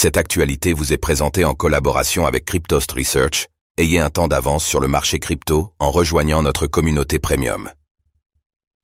Cette 0.00 0.16
actualité 0.16 0.74
vous 0.74 0.92
est 0.92 0.96
présentée 0.96 1.44
en 1.44 1.54
collaboration 1.54 2.24
avec 2.24 2.44
Cryptost 2.44 2.92
Research. 2.92 3.48
Ayez 3.78 3.98
un 3.98 4.10
temps 4.10 4.28
d'avance 4.28 4.64
sur 4.64 4.78
le 4.78 4.86
marché 4.86 5.18
crypto 5.18 5.72
en 5.80 5.90
rejoignant 5.90 6.40
notre 6.40 6.68
communauté 6.68 7.18
premium. 7.18 7.68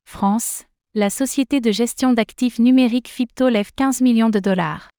France, 0.05 0.65
la 0.93 1.11
société 1.11 1.61
de 1.61 1.71
gestion 1.71 2.15
d'actifs 2.15 2.59
numériques 2.59 3.07
Fipto 3.07 3.49
lève 3.49 3.71
15 3.77 4.01
millions 4.01 4.29
de 4.29 4.41
dollars. 4.41 4.91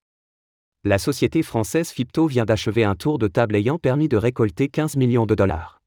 La 0.85 0.99
société 0.99 1.43
française 1.43 1.89
Fipto 1.89 2.27
vient 2.27 2.45
d'achever 2.45 2.85
un 2.85 2.95
tour 2.95 3.19
de 3.19 3.27
table 3.27 3.57
ayant 3.57 3.77
permis 3.77 4.07
de 4.07 4.15
récolter 4.15 4.69
15 4.69 4.95
millions 4.95 5.25
de 5.25 5.35
dollars. 5.35 5.81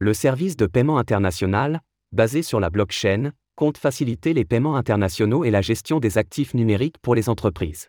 Le 0.00 0.14
service 0.14 0.56
de 0.56 0.66
paiement 0.66 0.98
international, 0.98 1.80
basé 2.10 2.42
sur 2.42 2.58
la 2.58 2.70
blockchain, 2.70 3.30
compte 3.54 3.78
faciliter 3.78 4.34
les 4.34 4.44
paiements 4.44 4.74
internationaux 4.74 5.44
et 5.44 5.52
la 5.52 5.62
gestion 5.62 6.00
des 6.00 6.18
actifs 6.18 6.54
numériques 6.54 6.98
pour 7.00 7.14
les 7.14 7.28
entreprises. 7.28 7.88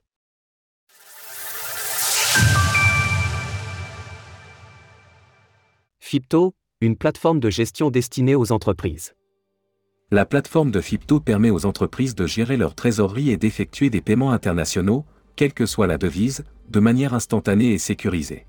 Fipto, 6.12 6.56
une 6.82 6.96
plateforme 6.96 7.40
de 7.40 7.52
gestion 7.52 7.92
destinée 7.92 8.34
aux 8.34 8.52
entreprises. 8.52 9.14
La 10.10 10.26
plateforme 10.26 10.72
de 10.72 10.82
Fipto 10.82 11.20
permet 11.20 11.52
aux 11.52 11.68
entreprises 11.68 12.16
de 12.16 12.26
gérer 12.26 12.58
leur 12.58 12.74
trésorerie 12.74 13.30
et 13.30 13.38
d'effectuer 13.38 13.92
des 13.92 14.02
paiements 14.02 14.32
internationaux, 14.32 15.06
quelle 15.36 15.54
que 15.54 15.68
soit 15.68 15.86
la 15.86 16.00
devise, 16.00 16.46
de 16.68 16.80
manière 16.80 17.14
instantanée 17.14 17.74
et 17.74 17.78
sécurisée. 17.78 18.48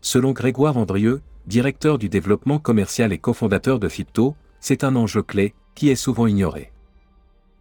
Selon 0.00 0.30
Grégoire 0.30 0.76
Andrieux, 0.76 1.22
directeur 1.48 1.98
du 1.98 2.08
développement 2.08 2.60
commercial 2.60 3.12
et 3.12 3.18
cofondateur 3.18 3.80
de 3.80 3.88
Fipto, 3.88 4.36
c'est 4.60 4.84
un 4.84 4.94
enjeu 4.94 5.24
clé, 5.24 5.54
qui 5.74 5.88
est 5.88 5.96
souvent 5.96 6.28
ignoré. 6.28 6.70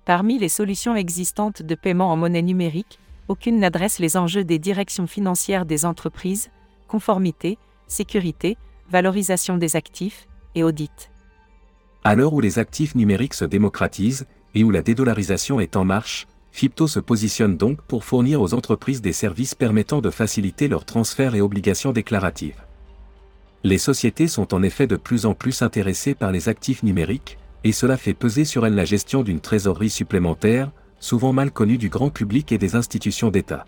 Parmi 0.06 0.38
les 0.38 0.50
solutions 0.50 0.96
existantes 0.96 1.64
de 1.64 1.74
paiement 1.74 2.12
en 2.12 2.16
monnaie 2.16 2.44
numérique, 2.44 3.00
aucune 3.28 3.58
n'adresse 3.58 3.98
les 3.98 4.18
enjeux 4.18 4.44
des 4.44 4.60
directions 4.60 5.08
financières 5.08 5.66
des 5.66 5.84
entreprises, 5.84 6.52
conformité, 6.88 7.58
sécurité, 7.88 8.56
valorisation 8.90 9.58
des 9.58 9.76
actifs 9.76 10.28
et 10.56 10.64
audit. 10.64 11.12
À 12.04 12.16
l'heure 12.16 12.34
où 12.34 12.42
les 12.42 12.60
actifs 12.60 12.96
numériques 12.96 13.34
se 13.34 13.46
démocratisent 13.46 14.26
et 14.56 14.64
où 14.64 14.72
la 14.72 14.82
dédollarisation 14.82 15.60
est 15.60 15.76
en 15.76 15.86
marche, 15.86 16.28
Fipto 16.52 16.88
se 16.88 17.00
positionne 17.00 17.58
donc 17.58 17.82
pour 17.84 18.04
fournir 18.04 18.42
aux 18.42 18.54
entreprises 18.54 19.02
des 19.02 19.14
services 19.14 19.54
permettant 19.54 20.02
de 20.02 20.10
faciliter 20.10 20.68
leurs 20.68 20.86
transferts 20.86 21.36
et 21.36 21.42
obligations 21.42 21.92
déclaratives. 21.92 22.64
Les 23.64 23.78
sociétés 23.78 24.28
sont 24.28 24.54
en 24.54 24.64
effet 24.64 24.88
de 24.88 24.96
plus 24.96 25.26
en 25.26 25.34
plus 25.34 25.62
intéressées 25.62 26.16
par 26.16 26.32
les 26.32 26.50
actifs 26.50 26.82
numériques, 26.82 27.38
et 27.64 27.74
cela 27.74 27.98
fait 27.98 28.14
peser 28.14 28.46
sur 28.46 28.66
elles 28.66 28.76
la 28.76 28.86
gestion 28.86 29.22
d'une 29.22 29.42
trésorerie 29.42 29.90
supplémentaire, 29.90 30.72
souvent 31.00 31.34
mal 31.34 31.52
connue 31.52 31.78
du 31.78 31.90
grand 31.90 32.10
public 32.10 32.52
et 32.52 32.58
des 32.58 32.76
institutions 32.76 33.30
d'État. 33.30 33.66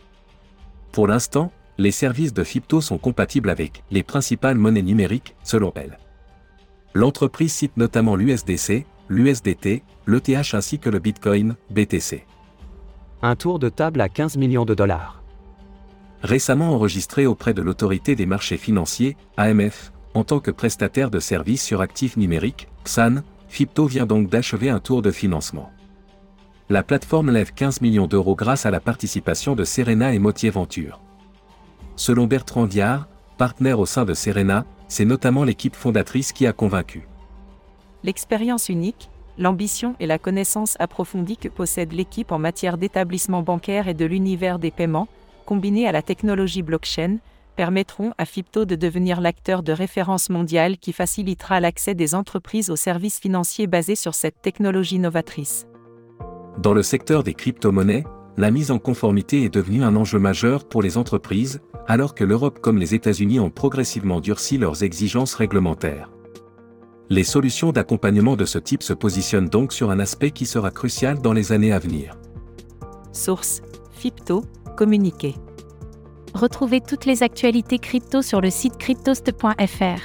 Pour 0.91 1.07
l'instant, 1.07 1.51
les 1.77 1.91
services 1.91 2.33
de 2.33 2.43
Fipto 2.43 2.81
sont 2.81 2.97
compatibles 2.97 3.49
avec 3.49 3.83
les 3.91 4.03
principales 4.03 4.57
monnaies 4.57 4.81
numériques, 4.81 5.35
selon 5.43 5.71
elle. 5.75 5.97
L'entreprise 6.93 7.53
cite 7.53 7.77
notamment 7.77 8.15
l'USDC, 8.15 8.85
l'USDT, 9.09 9.83
l'ETH 10.07 10.53
ainsi 10.53 10.79
que 10.79 10.89
le 10.89 10.99
Bitcoin, 10.99 11.55
BTC. 11.69 12.25
Un 13.21 13.35
tour 13.35 13.59
de 13.59 13.69
table 13.69 14.01
à 14.01 14.09
15 14.09 14.37
millions 14.37 14.65
de 14.65 14.73
dollars. 14.73 15.21
Récemment 16.23 16.71
enregistré 16.71 17.25
auprès 17.25 17.53
de 17.53 17.61
l'autorité 17.61 18.15
des 18.15 18.25
marchés 18.25 18.57
financiers, 18.57 19.17
AMF, 19.37 19.91
en 20.13 20.23
tant 20.23 20.39
que 20.39 20.51
prestataire 20.51 21.09
de 21.09 21.19
services 21.19 21.63
sur 21.63 21.81
actifs 21.81 22.17
numériques, 22.17 22.67
PSAN, 22.83 23.23
Fipto 23.47 23.85
vient 23.85 24.05
donc 24.05 24.29
d'achever 24.29 24.69
un 24.69 24.79
tour 24.79 25.01
de 25.01 25.11
financement. 25.11 25.71
La 26.69 26.83
plateforme 26.83 27.31
lève 27.31 27.53
15 27.53 27.81
millions 27.81 28.07
d'euros 28.07 28.35
grâce 28.35 28.65
à 28.65 28.71
la 28.71 28.79
participation 28.79 29.55
de 29.55 29.63
Serena 29.63 30.13
et 30.13 30.19
Motier 30.19 30.49
Venture. 30.49 31.01
Selon 31.95 32.25
Bertrand 32.25 32.65
Diard, 32.65 33.07
partenaire 33.37 33.79
au 33.79 33.85
sein 33.85 34.05
de 34.05 34.13
Serena, 34.13 34.65
c'est 34.87 35.05
notamment 35.05 35.43
l'équipe 35.43 35.75
fondatrice 35.75 36.33
qui 36.33 36.47
a 36.47 36.53
convaincu. 36.53 37.07
L'expérience 38.03 38.69
unique, 38.69 39.09
l'ambition 39.37 39.95
et 39.99 40.05
la 40.05 40.17
connaissance 40.17 40.75
approfondie 40.79 41.37
que 41.37 41.47
possède 41.47 41.93
l'équipe 41.93 42.31
en 42.31 42.39
matière 42.39 42.77
d'établissement 42.77 43.41
bancaire 43.41 43.87
et 43.87 43.93
de 43.93 44.05
l'univers 44.05 44.59
des 44.59 44.71
paiements, 44.71 45.07
combinés 45.45 45.87
à 45.87 45.91
la 45.91 46.01
technologie 46.01 46.61
blockchain, 46.61 47.17
permettront 47.55 48.13
à 48.17 48.25
Fipto 48.25 48.65
de 48.65 48.75
devenir 48.75 49.21
l'acteur 49.21 49.61
de 49.61 49.71
référence 49.71 50.29
mondiale 50.29 50.77
qui 50.77 50.93
facilitera 50.93 51.59
l'accès 51.59 51.93
des 51.93 52.15
entreprises 52.15 52.69
aux 52.69 52.75
services 52.75 53.19
financiers 53.19 53.67
basés 53.67 53.95
sur 53.95 54.15
cette 54.15 54.41
technologie 54.41 54.99
novatrice. 54.99 55.67
Dans 56.57 56.73
le 56.73 56.83
secteur 56.83 57.23
des 57.23 57.33
crypto-monnaies, 57.33 58.03
la 58.41 58.49
mise 58.49 58.71
en 58.71 58.79
conformité 58.79 59.43
est 59.43 59.53
devenue 59.53 59.83
un 59.83 59.95
enjeu 59.95 60.17
majeur 60.17 60.67
pour 60.67 60.81
les 60.81 60.97
entreprises, 60.97 61.61
alors 61.87 62.15
que 62.15 62.23
l'Europe 62.23 62.57
comme 62.59 62.79
les 62.79 62.95
États-Unis 62.95 63.39
ont 63.39 63.51
progressivement 63.51 64.19
durci 64.19 64.57
leurs 64.57 64.81
exigences 64.81 65.35
réglementaires. 65.35 66.09
Les 67.07 67.23
solutions 67.23 67.71
d'accompagnement 67.71 68.35
de 68.35 68.45
ce 68.45 68.57
type 68.57 68.81
se 68.81 68.93
positionnent 68.93 69.47
donc 69.47 69.73
sur 69.73 69.91
un 69.91 69.99
aspect 69.99 70.31
qui 70.31 70.47
sera 70.47 70.71
crucial 70.71 71.21
dans 71.21 71.33
les 71.33 71.51
années 71.51 71.71
à 71.71 71.77
venir. 71.77 72.17
Source 73.11 73.61
Fipto, 73.91 74.43
communiqué. 74.75 75.35
Retrouvez 76.33 76.81
toutes 76.81 77.05
les 77.05 77.21
actualités 77.21 77.77
crypto 77.77 78.23
sur 78.23 78.41
le 78.41 78.49
site 78.49 78.79
cryptost.fr. 78.79 80.01